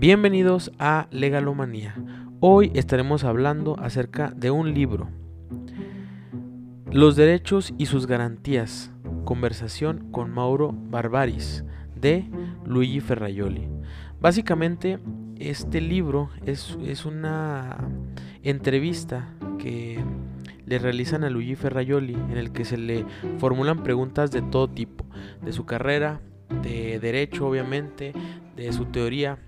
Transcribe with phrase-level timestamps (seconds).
[0.00, 1.96] Bienvenidos a Legalomanía.
[2.38, 5.08] Hoy estaremos hablando acerca de un libro.
[6.92, 8.92] Los derechos y sus garantías.
[9.24, 11.64] Conversación con Mauro Barbaris
[11.96, 12.30] de
[12.64, 13.66] Luigi Ferraioli.
[14.20, 15.00] Básicamente
[15.36, 17.90] este libro es, es una
[18.44, 19.98] entrevista que
[20.64, 23.04] le realizan a Luigi Ferraioli en el que se le
[23.38, 25.04] formulan preguntas de todo tipo,
[25.42, 26.20] de su carrera,
[26.62, 28.12] de derecho obviamente,
[28.54, 29.40] de su teoría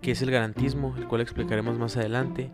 [0.00, 2.50] que es el garantismo, el cual explicaremos más adelante.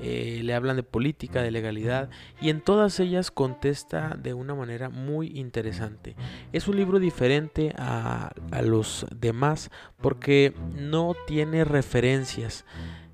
[0.00, 4.88] Eh, le hablan de política, de legalidad, y en todas ellas contesta de una manera
[4.88, 6.16] muy interesante.
[6.52, 12.64] Es un libro diferente a, los demás porque no tiene referencias.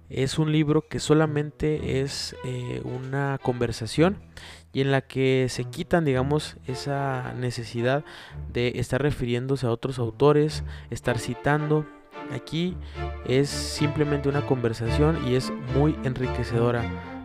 [0.09, 4.19] Es un libro que solamente es eh, una conversación
[4.73, 8.05] y en la que se quitan, digamos, esa necesidad
[8.53, 11.87] de estar refiriéndose a otros autores, estar citando
[12.35, 12.77] Aquí
[13.27, 16.83] es simplemente una conversación y es muy enriquecedora.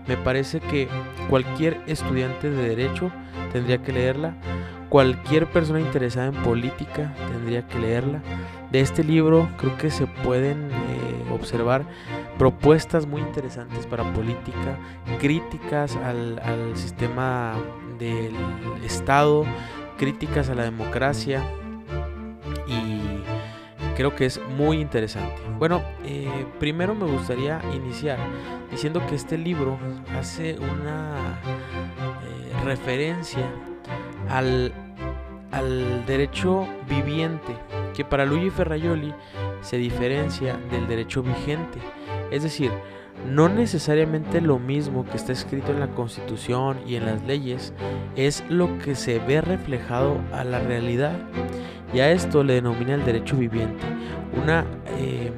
[0.08, 0.88] Me parece que
[1.30, 3.12] cualquier estudiante de derecho
[3.52, 4.36] tendría que leerla.
[4.90, 8.22] Cualquier persona interesada en política tendría que leerla.
[8.72, 11.86] De este libro creo que se pueden eh, observar
[12.38, 14.78] propuestas muy interesantes para política,
[15.20, 17.56] críticas al, al sistema
[18.00, 18.36] del
[18.86, 19.46] Estado,
[19.98, 21.44] críticas a la democracia
[23.98, 25.42] creo que es muy interesante.
[25.58, 28.20] Bueno, eh, primero me gustaría iniciar
[28.70, 29.80] diciendo que este libro
[30.16, 31.40] hace una
[32.24, 33.44] eh, referencia
[34.30, 34.72] al,
[35.52, 37.58] al derecho viviente,
[37.96, 39.16] que para Luigi Ferraioli
[39.62, 41.80] se diferencia del derecho vigente.
[42.30, 42.72] Es decir,
[43.26, 47.74] no necesariamente lo mismo que está escrito en la Constitución y en las leyes
[48.16, 51.18] es lo que se ve reflejado a la realidad
[51.94, 53.84] y a esto le denomina el derecho viviente,
[54.42, 54.66] una,
[54.98, 55.32] eh,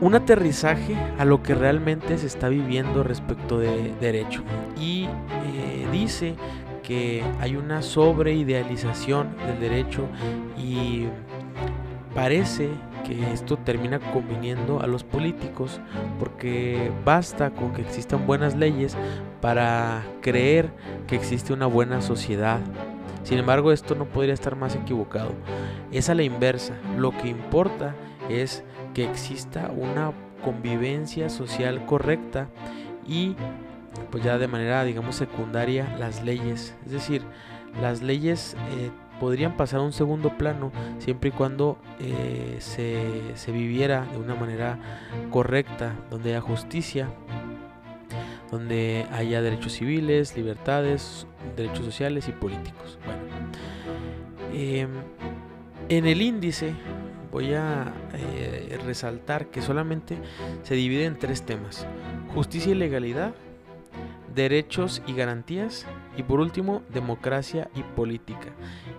[0.00, 4.42] un aterrizaje a lo que realmente se está viviendo respecto de derecho.
[4.80, 6.34] Y eh, dice
[6.82, 10.06] que hay una sobreidealización del derecho
[10.58, 11.06] y
[12.14, 12.68] parece
[13.04, 15.80] que esto termina conviniendo a los políticos
[16.18, 18.96] porque basta con que existan buenas leyes
[19.40, 20.70] para creer
[21.06, 22.60] que existe una buena sociedad
[23.24, 25.32] sin embargo, esto no podría estar más equivocado.
[25.90, 26.74] Es a la inversa.
[26.96, 27.94] Lo que importa
[28.28, 28.62] es
[28.94, 30.12] que exista una
[30.44, 32.48] convivencia social correcta
[33.06, 33.34] y
[34.10, 36.76] pues ya de manera digamos secundaria las leyes.
[36.84, 37.22] Es decir,
[37.80, 38.90] las leyes eh,
[39.20, 44.78] podrían pasar a un segundo plano siempre y cuando eh, se, viviera de una manera
[45.30, 47.08] correcta, donde haya justicia,
[48.50, 52.98] donde haya derechos civiles, libertades, derechos sociales y políticos.
[54.54, 54.90] Em,
[55.88, 56.74] en el índice
[57.30, 60.16] voy a eh, resaltar que solamente
[60.62, 61.86] se divide en tres temas.
[62.32, 63.34] Justicia y legalidad,
[64.34, 68.48] derechos y garantías y por último democracia y política.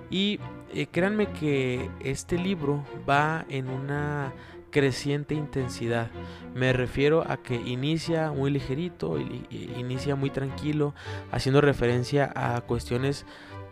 [0.09, 0.39] Y
[0.73, 4.33] eh, créanme que este libro va en una
[4.69, 6.11] creciente intensidad.
[6.53, 9.17] Me refiero a que inicia muy ligerito,
[9.49, 10.93] inicia muy tranquilo,
[11.31, 13.25] haciendo referencia a cuestiones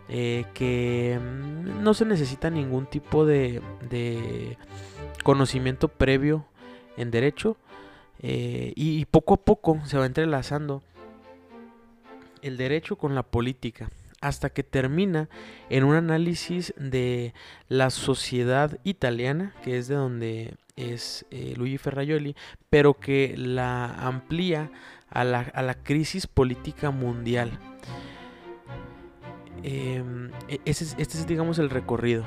[0.08, 3.60] eh, que mm, no se necesita ningún tipo de,
[5.22, 6.44] conocimiento previo
[6.96, 7.56] en derecho
[8.20, 10.82] eh, y poco a poco se va entrelazando
[12.42, 13.88] el derecho con la política
[14.24, 15.28] hasta que termina
[15.68, 17.34] en un análisis de
[17.68, 22.34] la sociedad italiana, que es de donde es eh, Luigi Ferraioli,
[22.70, 24.70] pero que la amplía
[25.10, 27.50] a la, crisis política mundial.
[29.64, 32.22] Em, e, este, es, digamos, el recorrido.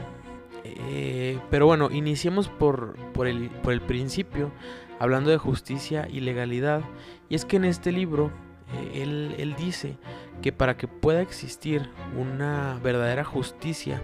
[0.64, 4.52] Eh, pero bueno, iniciemos por, por, el, por el principio,
[5.00, 6.82] hablando de justicia y legalidad.
[7.30, 8.32] Y es que en este libro
[8.74, 9.04] eh,
[9.38, 9.98] él, dice
[10.42, 14.04] que para que pueda existir una verdadera justicia,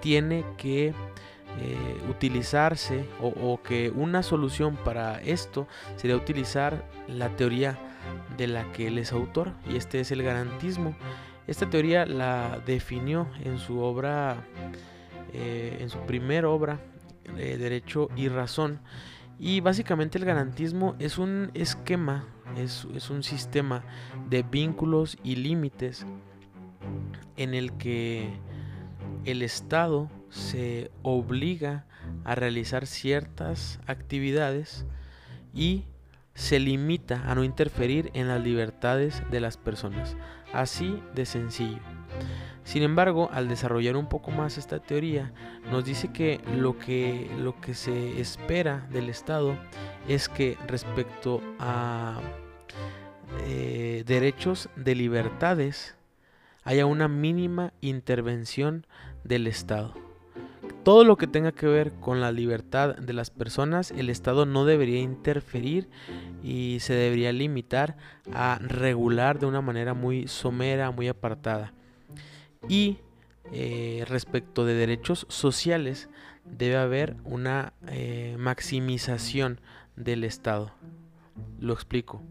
[0.00, 0.94] tiene que eh,
[2.08, 5.66] utilizarse o, que una solución para esto
[5.96, 7.76] sería utilizar la teoría
[8.36, 10.94] de la que él es autor y este es el garantismo.
[11.48, 14.46] Esta teoría la definió en su obra,
[15.32, 16.80] eh, en su primera obra,
[17.34, 18.80] Derecho y Razón.
[19.38, 23.84] Y básicamente el garantismo es un esquema es, un sistema
[24.28, 26.06] de vínculos y límites
[27.36, 28.30] en el que
[29.24, 31.86] el Estado se obliga
[32.24, 34.86] a realizar ciertas actividades
[35.54, 35.84] y
[36.34, 40.16] se limita a no interferir en las libertades de las personas.
[40.52, 41.80] Así de sencillo.
[42.64, 45.32] Sin embargo, al desarrollar un poco más esta teoría,
[45.70, 49.56] nos dice que lo que, lo que se espera del Estado
[50.06, 52.20] es que respecto a
[53.46, 55.96] eh, derechos de libertades
[56.64, 58.86] haya una mínima intervención
[59.24, 60.07] del Estado.
[60.88, 64.64] Todo lo que tenga que ver con la libertad de las personas, el Estado no
[64.64, 65.90] debería interferir
[66.42, 67.98] y se debería limitar
[68.32, 71.74] a regular de una manera muy somera, muy apartada.
[72.70, 73.00] Y
[73.52, 76.08] eh, respecto de derechos sociales,
[76.46, 79.60] debe haber una eh, maximización
[79.94, 80.72] del Estado.
[81.60, 82.22] Lo explico.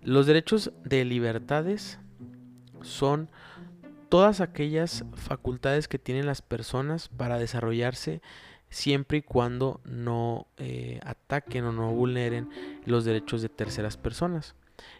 [0.00, 1.98] Los derechos de libertades
[2.82, 3.28] son
[4.10, 8.20] todas aquellas facultades que tienen las personas para desarrollarse
[8.68, 12.50] siempre y cuando no eh, ataquen o no vulneren
[12.84, 14.56] los derechos de terceras personas.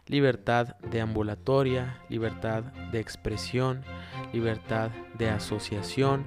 [0.06, 3.82] Libertad de ambulatoria, libertad de expresión,
[4.32, 6.26] libertad de asociación,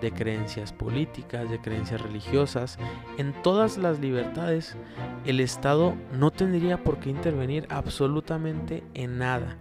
[0.00, 2.78] de creencias políticas, de creencias religiosas.
[3.18, 4.76] En todas las libertades
[5.26, 9.58] el Estado no tendría por qué intervenir absolutamente en nada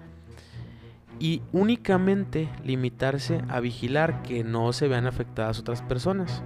[1.22, 6.42] y únicamente limitarse a vigilar que no se vean afectadas otras personas.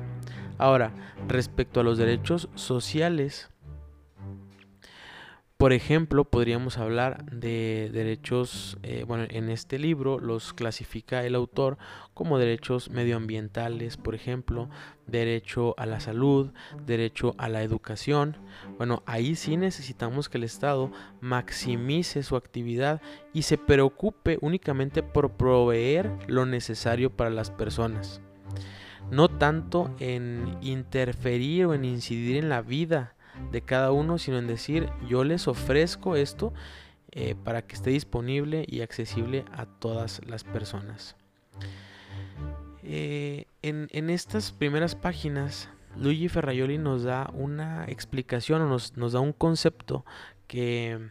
[0.58, 0.92] Ahora,
[1.30, 3.50] respecto a los derechos sociales,
[5.58, 11.78] por ejemplo, podríamos hablar de derechos, eh, bueno, en este libro los clasifica el autor
[12.14, 14.70] como derechos medioambientales, por ejemplo,
[15.08, 16.52] derecho a la salud,
[16.86, 18.36] derecho a la educación.
[18.78, 20.92] Bueno, ahí sí necesitamos que el Estado
[21.22, 28.20] maximice su actividad y se preocupe únicamente por proveer lo necesario para las personas.
[29.10, 33.15] No tanto en interferir o en incidir en la vida
[33.52, 36.54] de cada uno, sino en decir yo les ofrezco esto
[37.18, 41.16] eh, para que esté disponible y accesible a todas las personas.
[42.84, 49.32] Eh, en, estas primeras páginas, Luigi Ferraioli nos da una explicación o nos, da un
[49.32, 50.06] concepto
[50.48, 51.10] que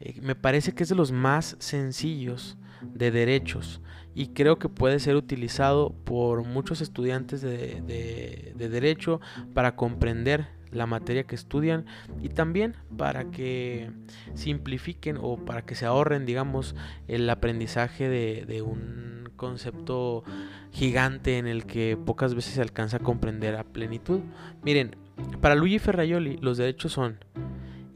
[0.00, 3.82] eh, me parece que es de los más sencillos de derechos
[4.14, 9.20] y creo que puede ser utilizado por muchos estudiantes de derecho
[9.52, 11.86] para comprender la materia que estudian
[12.22, 13.90] y también para que
[14.34, 16.74] simplifiquen o para que se ahorren, digamos,
[17.08, 20.24] el aprendizaje de, un concepto
[20.72, 24.20] gigante en el que pocas veces se alcanza a comprender a plenitud.
[24.62, 24.96] Miren,
[25.40, 27.18] para Luigi Ferraioli los derechos son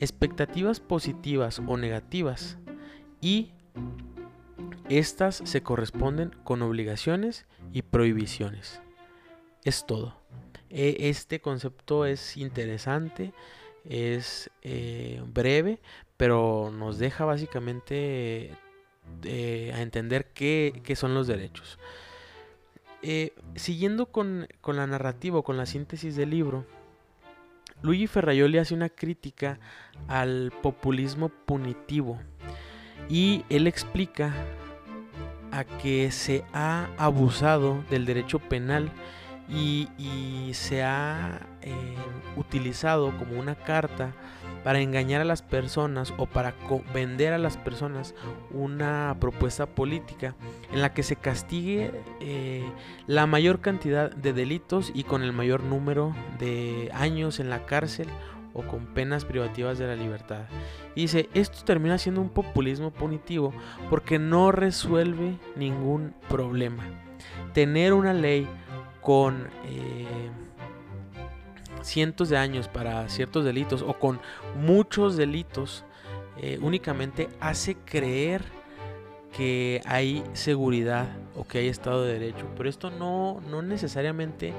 [0.00, 2.58] expectativas positivas o negativas
[3.20, 3.52] y
[4.88, 8.80] estas se corresponden con obligaciones y prohibiciones.
[9.64, 10.19] Es todo.
[10.70, 13.32] E, este concepto es interesante,
[13.84, 15.80] es eh, breve,
[16.16, 18.50] pero nos deja básicamente
[19.24, 21.78] eh, a entender qué, son los derechos.
[23.02, 26.66] Eh, siguiendo con, la narrativa, con la síntesis del libro,
[27.82, 29.58] Luigi Ferraioli hace una crítica
[30.06, 32.20] al populismo punitivo
[33.08, 34.34] y él explica
[35.50, 38.92] a que se ha abusado del derecho penal
[39.50, 39.88] y,
[40.52, 41.94] se ha eh,
[42.36, 44.12] utilizado como una carta
[44.64, 46.54] para engañar a las personas o para
[46.92, 48.14] vender a las personas
[48.50, 50.34] una propuesta política
[50.72, 52.68] en la que se castigue eh,
[53.06, 58.08] la mayor cantidad de delitos y con el mayor número de años en la cárcel
[58.52, 60.42] o con penas privativas de la libertad.
[60.96, 63.54] dice, esto termina siendo un populismo punitivo
[63.88, 66.84] porque no resuelve ningún problema.
[67.52, 68.48] Tener una ley
[69.00, 70.30] con eh,
[71.82, 74.20] cientos de años para ciertos delitos o con
[74.56, 75.84] muchos delitos
[76.36, 78.42] eh, únicamente hace creer
[79.36, 82.46] que hay seguridad o que hay Estado de Derecho.
[82.56, 84.52] Pero esto no, no necesariamente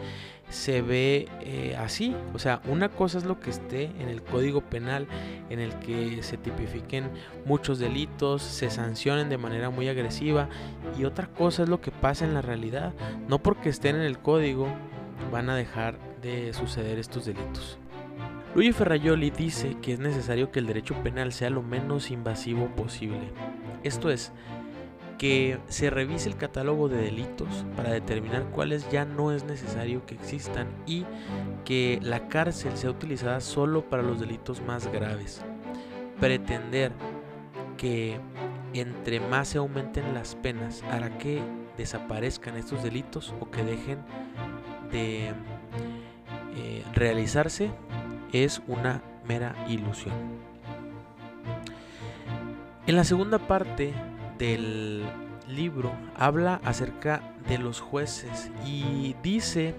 [0.49, 2.15] se ve eh, así.
[2.33, 5.07] O sea, una cosa es lo que esté en el Código Penal,
[5.49, 7.09] en el que se tipifiquen
[7.45, 10.49] muchos delitos, se sancionen de manera muy agresiva,
[10.99, 12.93] y otra cosa es lo que pasa en la realidad.
[13.27, 14.67] No porque estén en el código
[15.31, 17.77] van a dejar de suceder estos delitos.
[18.53, 23.31] Luigi Ferraioli dice que es necesario que el derecho penal sea lo menos invasivo posible.
[23.83, 24.33] Esto es,
[25.21, 27.47] que se revise el catálogo de delitos
[27.77, 31.05] para determinar cuáles ya no es necesario que existan y
[31.63, 35.43] que la cárcel sea utilizada solo para los delitos más graves.
[36.19, 36.91] Pretender
[37.77, 38.19] que
[38.73, 41.39] entre más se aumenten las penas hará que
[41.77, 43.99] desaparezcan estos delitos o que dejen
[44.91, 45.27] de
[46.55, 47.69] eh, realizarse
[48.33, 50.15] es una mera ilusión.
[52.87, 53.93] En la segunda parte
[54.41, 55.03] del
[55.48, 59.75] libro habla acerca de los jueces y dice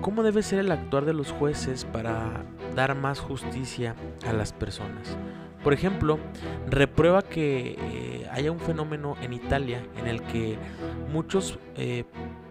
[0.00, 2.42] cómo debe ser el actuar de los jueces para
[2.74, 3.94] dar más justicia
[4.26, 5.18] a las personas.
[5.62, 6.18] Por ejemplo,
[6.68, 10.56] reprueba que eh, haya un fenómeno en Italia en el que
[11.12, 12.04] muchos eh,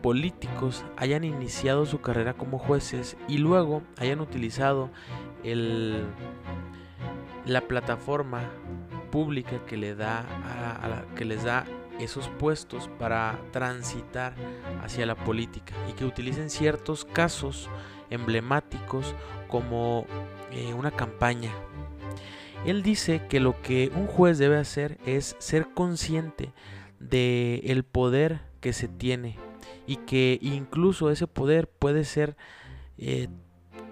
[0.03, 4.91] políticos hayan iniciado su carrera como jueces y luego hayan utilizado
[5.43, 6.03] el,
[7.45, 8.41] la plataforma
[9.11, 10.25] pública que, le da
[11.15, 11.65] que les da
[11.99, 14.35] esos puestos para transitar
[14.83, 17.69] hacia la política y que utilicen ciertos casos
[18.09, 19.15] emblemáticos
[19.47, 20.05] como
[20.51, 21.51] eh, una campaña.
[22.65, 26.53] Él dice que lo que un juez debe hacer es ser consciente
[26.99, 29.37] de el poder que se tiene
[29.85, 32.35] y que incluso ese poder puede ser
[32.97, 33.29] eh,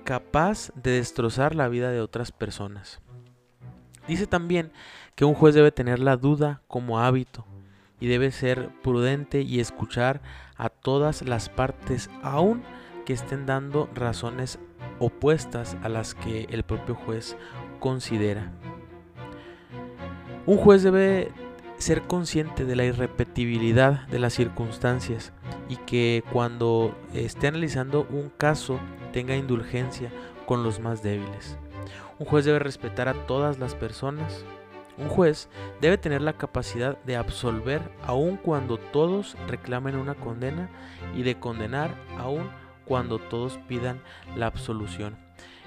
[0.04, 3.02] capaz de destrozar la vida de otras personas.
[4.08, 4.72] Dice también
[5.16, 7.46] que un juez debe tener la duda como hábito
[8.00, 10.22] y debe ser prudente y escuchar
[10.58, 12.64] a todas las partes, aun
[13.06, 14.60] que estén dando razones
[15.00, 17.38] opuestas a las que el propio juez
[17.80, 18.52] considera.
[20.46, 21.32] Un juez debe
[21.78, 25.34] ser consciente de la irrepetibilidad de las circunstancias
[25.70, 28.80] y que cuando esté analizando un caso
[29.12, 30.12] tenga indulgencia
[30.46, 31.58] con los más débiles.
[32.18, 34.46] Un juez debe respetar a todas las personas,
[34.98, 35.50] un juez
[35.82, 40.70] debe tener la capacidad de absolver aun cuando todos reclamen una condena
[41.16, 42.50] y de condenar aun
[42.86, 44.00] cuando todos pidan
[44.38, 45.18] la absolución.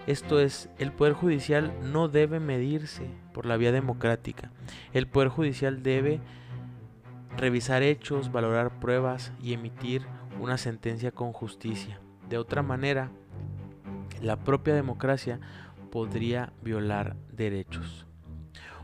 [0.06, 4.50] Esto es, el Poder Judicial no debe medirse por la vía democrática.
[4.94, 6.20] El Poder Judicial debe
[7.36, 10.06] revisar hechos, valorar pruebas y emitir
[10.40, 12.00] una sentencia con justicia.
[12.30, 13.10] De otra manera,
[14.22, 15.40] la propia democracia
[15.90, 18.06] podría violar derechos.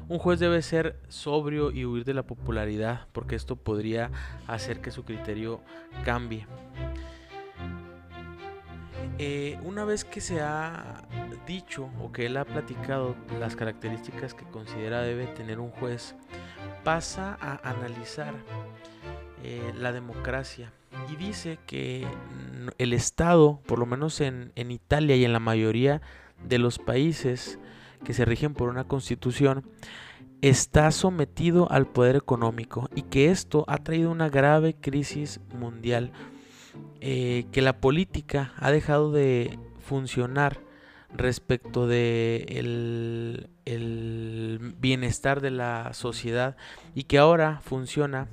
[0.06, 4.10] Un juez debe ser sobrio y huir de la popularidad porque esto podría
[4.46, 5.60] hacer que su criterio
[6.04, 6.46] cambie.
[9.18, 11.04] Eh, una vez que se ha
[11.46, 16.14] dicho o que él ha platicado las características que considera debe tener un juez,
[16.82, 18.34] pasa a analizar
[19.42, 20.72] eh, la democracia
[21.10, 22.06] y dice que
[22.78, 26.02] el Estado, por lo menos en, en Italia y en la mayoría
[26.42, 27.58] de los países,
[28.04, 29.64] que se rigen por una constitución,
[30.42, 36.12] está sometido al poder económico y que esto ha traído una grave crisis mundial,
[37.00, 40.60] eh, que la política ha dejado de funcionar
[41.14, 46.56] respecto de el, el bienestar de la sociedad
[46.94, 48.28] y que ahora funciona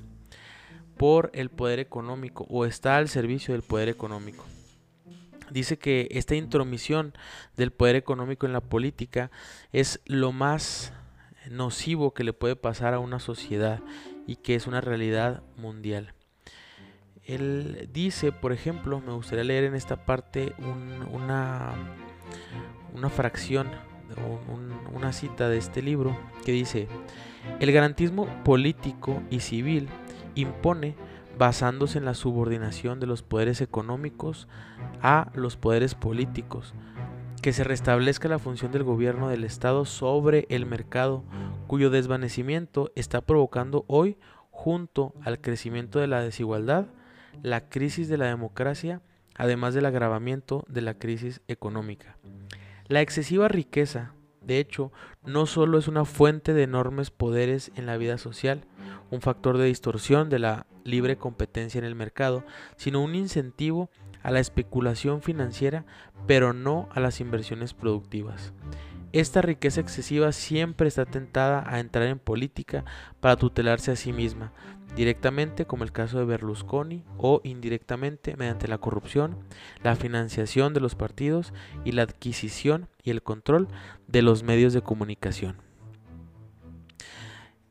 [0.96, 4.44] por el poder económico o está al servicio del poder económico
[5.52, 7.14] dice que esta intromisión
[7.56, 9.30] del poder económico en la política
[9.72, 10.92] es lo más
[11.50, 13.80] nocivo que le puede pasar a una sociedad
[14.26, 16.14] y que es una realidad mundial.
[17.24, 20.54] Él dice, por ejemplo, me gustaría leer en esta parte
[21.12, 21.72] una,
[22.94, 23.70] una fracción,
[24.92, 26.88] una cita de este libro que dice,
[27.60, 29.88] el garantismo político y civil
[30.34, 30.96] impone
[31.42, 34.46] basándose en la subordinación de los poderes económicos
[35.00, 36.72] a los poderes políticos,
[37.42, 41.24] que se restablezca la función del gobierno del Estado sobre el mercado,
[41.66, 44.18] cuyo desvanecimiento está provocando hoy,
[44.52, 46.86] junto al crecimiento de la desigualdad,
[47.42, 49.02] la crisis de la democracia,
[49.34, 52.18] además del agravamiento de la crisis económica.
[52.86, 54.92] La excesiva riqueza, de hecho,
[55.24, 58.64] no solo es una fuente de enormes poderes en la vida social,
[59.10, 62.44] un factor de distorsión de la libre competencia en el mercado,
[62.76, 63.90] sino un incentivo
[64.22, 65.84] a la especulación financiera,
[66.26, 68.52] pero no a las inversiones productivas.
[69.12, 72.84] Esta riqueza excesiva siempre está tentada a entrar en política
[73.20, 74.52] para tutelarse a sí misma,
[74.96, 79.36] directamente como el caso de Berlusconi o indirectamente mediante la corrupción,
[79.82, 81.52] la financiación de los partidos
[81.84, 83.68] y la adquisición y el control
[84.06, 85.56] de los medios de comunicación.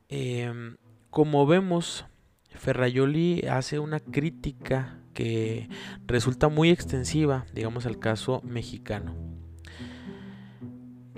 [0.08, 0.76] Em,
[1.12, 2.06] como vemos,
[2.54, 5.68] Ferraioli hace una crítica que
[6.06, 9.14] resulta muy extensiva, digamos, al caso mexicano.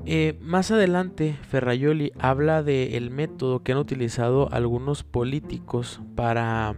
[0.04, 6.74] Eh, más adelante, Ferraioli habla del método que han utilizado algunos políticos para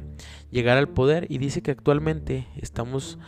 [0.50, 3.18] llegar al poder y dice que actualmente estamos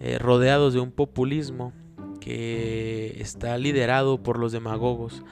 [0.00, 1.72] eh, rodeados de un populismo
[2.20, 5.24] que está liderado por los demagogos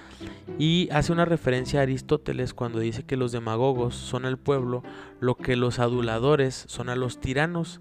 [0.59, 4.83] y hace una referencia a Aristóteles cuando dice que los demagogos son al pueblo
[5.21, 7.80] lo que los aduladores son a los tiranos.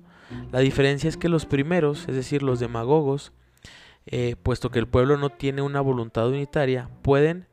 [0.52, 3.32] La diferencia es que los primeros, es decir, los demagogos,
[4.06, 7.48] eh, puesto que el pueblo no tiene una voluntad unitaria, pueden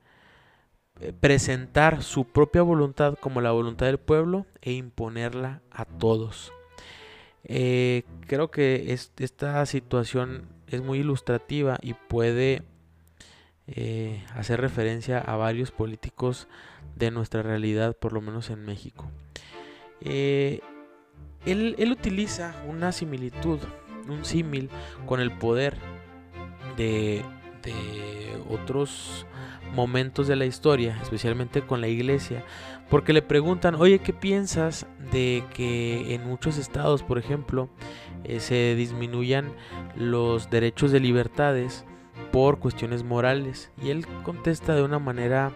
[1.01, 6.53] eh, presentar su propia voluntad como la voluntad del pueblo e imponerla a todos.
[7.45, 12.63] Eh, creo que esta situación es muy ilustrativa y puede
[13.67, 16.49] eh, hacer referencia a varios políticos
[16.97, 19.11] de nuestra realidad, por lo menos en México.
[20.01, 20.63] él,
[21.91, 23.59] utiliza una similitud,
[24.09, 24.71] un símil
[25.07, 25.77] con el poder
[26.77, 27.25] de,
[27.63, 29.27] de otros
[29.75, 32.45] momentos de la historia, especialmente con la iglesia,
[32.89, 37.69] porque le preguntan, oye, ¿qué piensas de que en muchos estados, por ejemplo,
[38.25, 39.53] eh, se disminuyan
[39.97, 41.85] los derechos de libertades
[42.33, 43.71] por cuestiones morales?
[43.83, 45.53] Y él contesta de una manera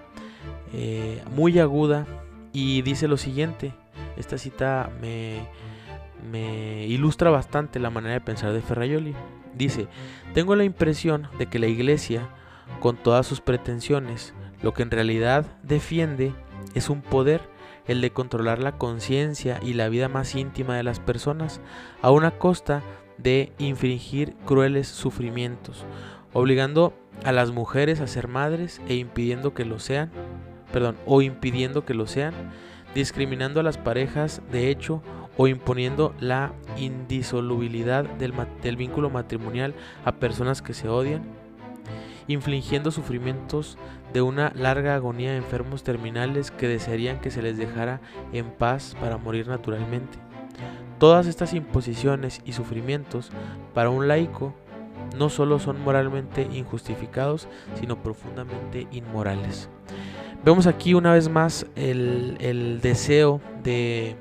[0.73, 2.07] eh, muy aguda
[2.53, 3.73] y dice lo siguiente,
[4.17, 9.15] esta cita me, ilustra bastante la manera de pensar de Ferraioli.
[9.55, 9.87] Dice,
[10.35, 12.29] tengo la impresión de que la iglesia
[12.81, 14.35] con todas sus pretensiones.
[14.63, 16.33] Lo que en realidad defiende
[16.75, 17.41] es un poder,
[17.87, 21.61] el de controlar la conciencia y la vida más íntima de las personas,
[22.03, 22.83] a una costa
[23.17, 25.85] de infringir crueles sufrimientos,
[26.33, 26.93] obligando
[27.25, 30.11] a las mujeres a ser madres e impidiendo que lo sean,
[30.73, 32.35] perdón, o impidiendo que lo sean,
[32.95, 35.03] discriminando a las parejas de hecho
[35.37, 41.23] o imponiendo la indisolubilidad del, del vínculo matrimonial a personas que se odian
[42.29, 43.79] infligiendo sufrimientos
[44.13, 48.01] de una larga agonía a enfermos terminales que desearían que se les dejara
[48.33, 50.19] en paz para morir naturalmente.
[50.99, 53.31] Todas estas imposiciones y sufrimientos
[53.75, 54.55] para un laico
[55.17, 57.49] no solo son moralmente injustificados,
[57.81, 59.69] sino profundamente inmorales.
[60.45, 64.17] Vemos aquí una vez más el, el deseo de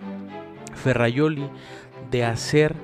[0.76, 1.50] Ferraioli
[2.10, 2.76] de hacer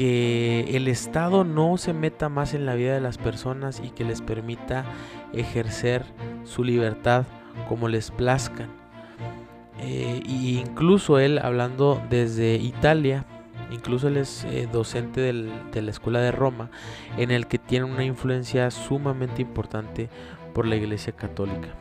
[0.00, 4.02] que el Estado no se meta más en la vida de las personas y que
[4.02, 4.86] les permita
[5.34, 6.06] ejercer
[6.44, 7.26] su libertad
[7.68, 8.70] como les plazcan.
[9.78, 13.26] Eh, incluso él, hablando desde Italia,
[13.70, 16.70] incluso él es eh, docente de la Escuela de Roma,
[17.18, 20.08] en el que tiene una influencia sumamente importante
[20.54, 21.74] por la Iglesia Católica.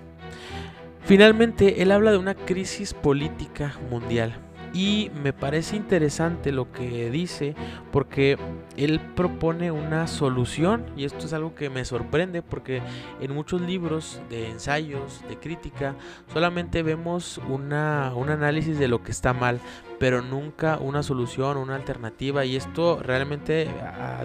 [1.05, 4.35] Finalmente, él habla de una crisis política mundial
[4.73, 7.55] y me parece interesante lo que dice
[7.91, 8.37] porque
[8.77, 12.81] él propone una solución y esto es algo que me sorprende porque
[13.19, 15.95] en muchos libros de ensayos, de crítica,
[16.31, 19.59] solamente vemos una, un análisis de lo que está mal,
[19.97, 23.67] pero nunca una solución, una alternativa y esto realmente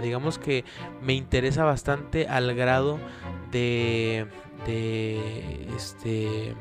[0.02, 0.64] digamos que
[1.02, 2.98] me interesa bastante al grado
[3.50, 4.26] de,
[4.66, 6.54] de este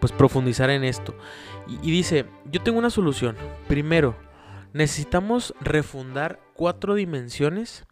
[0.00, 1.14] pues profundizar en esto.
[1.66, 3.36] Y, dice, yo tengo una solución.
[3.68, 4.16] Primero,
[4.72, 7.86] necesitamos refundar cuatro dimensiones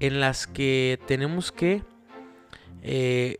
[0.00, 1.82] en las que tenemos que
[2.82, 3.38] eh,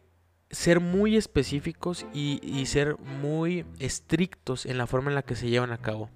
[0.51, 5.73] ser muy específicos y, ser muy estrictos en la forma en la que se llevan
[5.73, 6.11] a cabo.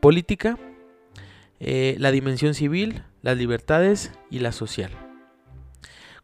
[0.00, 0.58] Política,
[1.60, 4.90] eh, la dimensión civil, las libertades y la social.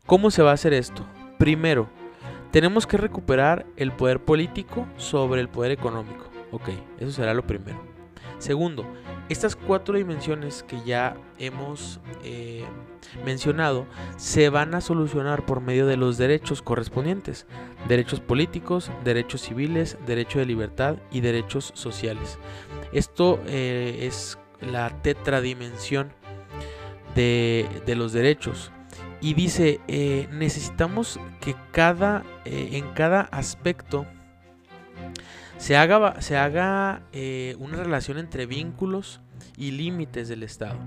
[0.07, 1.07] ¿Cómo se va a hacer esto?
[1.39, 1.89] Primero,
[2.51, 6.34] tenemos que recuperar el poder político sobre el poder económico.
[6.55, 6.69] Ok,
[7.01, 7.83] eso será lo primero.
[8.39, 8.87] Segundo,
[9.29, 12.65] estas cuatro dimensiones que ya hemos eh,
[13.25, 13.87] mencionado
[14.19, 17.47] se van a solucionar por medio de los derechos correspondientes.
[17.89, 22.39] Derechos políticos, derechos civiles, derecho de libertad y derechos sociales.
[22.93, 26.13] Esto eh, es la tetradimensión
[27.17, 28.71] de, los derechos
[29.21, 34.07] y dice, eh, necesitamos que cada, en cada aspecto
[35.65, 39.23] se haga, se haga eh, una relación entre vínculos
[39.57, 40.79] y límites del Estado.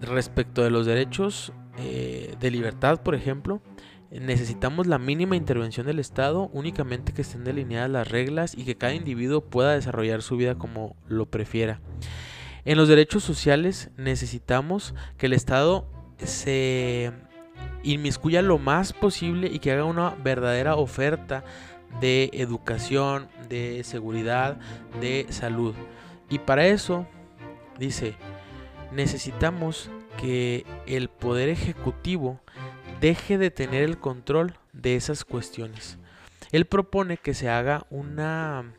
[0.00, 3.62] Respecto de los derechos de libertad, por ejemplo,
[4.10, 8.94] necesitamos la mínima intervención del Estado, únicamente que estén delineadas las reglas y que cada
[8.94, 11.80] individuo pueda desarrollar su vida como lo prefiera.
[12.64, 15.86] En los derechos sociales necesitamos que el Estado
[16.18, 17.12] se
[17.84, 21.44] inmiscuya lo más posible y que haga una verdadera oferta
[22.00, 24.58] de educación, de seguridad,
[25.00, 25.74] de salud.
[26.30, 27.06] Y para eso,
[27.78, 28.14] dice,
[28.92, 32.40] necesitamos que el poder ejecutivo
[33.00, 35.98] deje de tener el control de esas cuestiones.
[36.52, 38.72] Él propone que se haga una,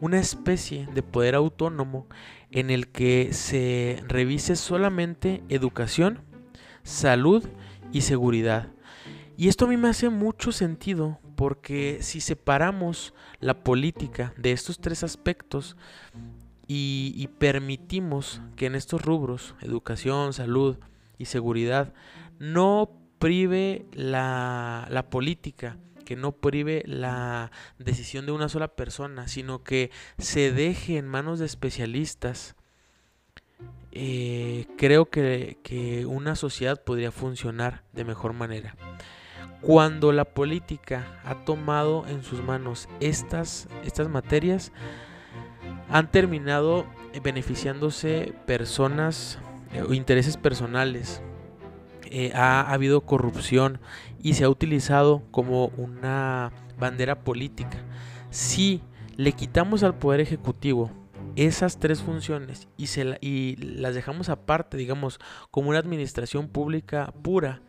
[0.00, 2.06] una especie de poder autónomo
[2.50, 6.20] en el que se revise solamente educación,
[6.82, 7.44] salud
[7.92, 8.68] y seguridad.
[9.36, 14.80] Y esto a mí me hace mucho sentido porque si separamos la política de estos
[14.80, 15.76] tres aspectos
[16.66, 20.78] y, permitimos que en estos rubros, educación, salud
[21.16, 21.94] y seguridad,
[22.40, 29.92] no prive la, política que no prive la decisión de una sola persona, sino que
[30.18, 32.56] se deje en manos de especialistas,
[33.92, 38.74] eh, creo que una sociedad podría funcionar de mejor manera.
[39.60, 44.72] Cuando la política ha tomado en sus manos estas, estas materias,
[45.90, 46.86] han terminado
[47.22, 49.38] beneficiándose personas
[49.72, 51.22] eh, o intereses personales.
[52.10, 53.80] Eh, ha, habido corrupción
[54.22, 57.78] y se ha utilizado como una bandera política.
[58.30, 58.82] Si
[59.16, 60.90] le quitamos al Poder Ejecutivo
[61.36, 67.60] esas tres funciones y, se y las dejamos aparte, digamos, como una administración pública pura,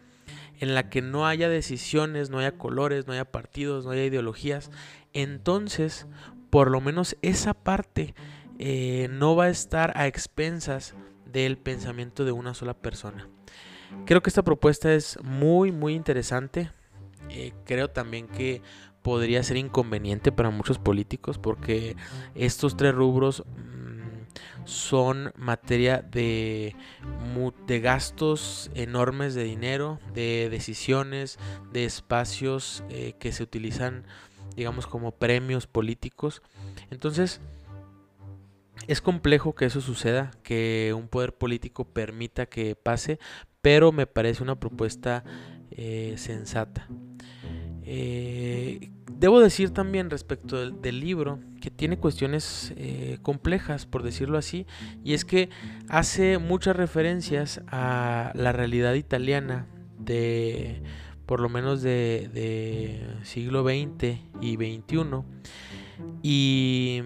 [0.60, 4.72] en la que no haya decisiones, no haya colores, no haya partidos, no haya ideologías,
[5.14, 6.08] entonces
[6.50, 8.14] por lo menos esa parte
[8.58, 10.96] eh, no va a estar a expensas
[11.26, 13.28] del pensamiento de una sola persona.
[14.06, 16.72] Creo que esta propuesta es muy, muy interesante.
[17.30, 18.62] Eh, creo también que
[19.02, 21.96] podría ser inconveniente para muchos políticos porque
[22.36, 23.44] estos tres rubros
[24.66, 26.76] son materia de,
[27.68, 31.40] de gastos enormes de dinero, de decisiones,
[31.72, 34.04] de espacios eh, que se utilizan,
[34.56, 36.42] digamos, como premios políticos.
[36.92, 37.42] Entonces,
[38.88, 43.20] es complejo que eso suceda, que un poder político permita que pase,
[43.62, 45.24] pero me parece una propuesta
[45.72, 46.88] eh, sensata.
[47.84, 54.66] Eh, debo decir también respecto del, libro que tiene cuestiones eh, complejas, por decirlo así,
[55.04, 55.50] y es que
[55.88, 59.68] hace muchas referencias a la realidad italiana
[59.98, 60.82] de
[61.26, 65.24] por lo menos de, siglo XX y XXI
[66.24, 67.04] y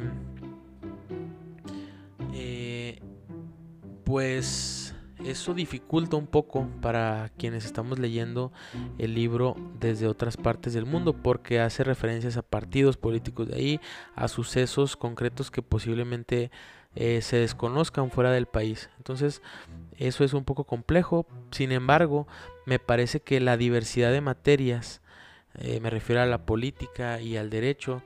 [4.04, 4.83] pues
[5.26, 8.52] eso dificulta un poco para quienes estamos leyendo
[8.98, 13.80] el libro desde otras partes del mundo porque hace referencias a partidos políticos de ahí,
[14.16, 16.52] a sucesos concretos que posiblemente
[16.96, 18.90] eh, se desconozcan fuera del país.
[18.98, 19.42] Entonces
[19.98, 22.28] eso es un poco complejo, sin embargo
[22.66, 25.02] me parece que la diversidad de materias
[25.60, 28.02] eh, me refiero a la política y al derecho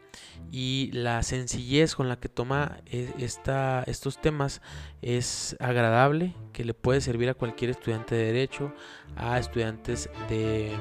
[0.52, 4.62] y la sencillez con la que toma eh, esta, estos temas
[5.02, 8.74] es agradable, que le puede servir a cualquier estudiante de derecho,
[9.16, 10.74] a estudiantes de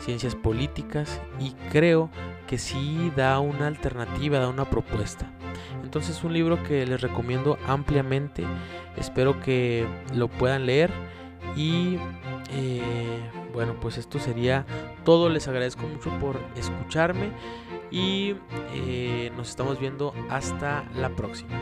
[0.00, 2.10] ciencias políticas y creo
[2.46, 5.30] que sí da una alternativa, da una propuesta.
[5.82, 8.44] Entonces es un libro que les recomiendo ampliamente,
[8.96, 10.90] espero que lo puedan leer
[11.54, 11.98] y
[12.50, 13.20] eh,
[13.52, 14.64] bueno, pues esto sería
[15.04, 15.28] todo.
[15.28, 17.32] Les agradezco mucho por escucharme
[17.90, 18.34] y
[18.74, 21.60] eh, nos estamos viendo hasta la próxima.